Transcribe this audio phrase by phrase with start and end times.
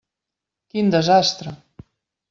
[0.73, 1.57] Quin desastre!